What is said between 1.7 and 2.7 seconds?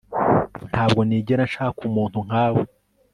umuntu nkawe